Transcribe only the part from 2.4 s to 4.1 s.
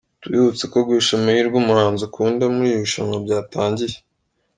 muri iri rushanwa byatangiye.